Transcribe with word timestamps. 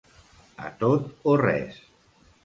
A 0.69 0.71
tot 0.83 1.05
o 1.33 1.35
res. 1.41 1.77